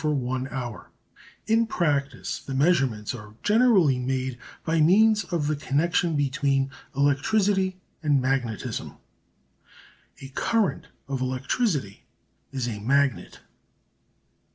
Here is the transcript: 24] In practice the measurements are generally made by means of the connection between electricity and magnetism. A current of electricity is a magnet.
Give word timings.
24] 0.01 0.89
In 1.45 1.67
practice 1.67 2.39
the 2.39 2.55
measurements 2.55 3.13
are 3.13 3.35
generally 3.43 3.99
made 3.99 4.39
by 4.65 4.81
means 4.81 5.25
of 5.25 5.45
the 5.45 5.55
connection 5.55 6.15
between 6.15 6.71
electricity 6.95 7.77
and 8.01 8.19
magnetism. 8.19 8.97
A 10.19 10.29
current 10.29 10.87
of 11.07 11.21
electricity 11.21 12.05
is 12.51 12.67
a 12.67 12.79
magnet. 12.79 13.41